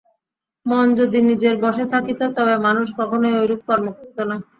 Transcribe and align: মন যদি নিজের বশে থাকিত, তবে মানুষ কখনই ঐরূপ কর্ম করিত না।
মন 0.65 0.87
যদি 0.99 1.19
নিজের 1.29 1.55
বশে 1.63 1.85
থাকিত, 1.93 2.19
তবে 2.37 2.55
মানুষ 2.67 2.87
কখনই 2.99 3.33
ঐরূপ 3.39 3.61
কর্ম 3.67 3.87
করিত 3.97 4.17
না। 4.29 4.35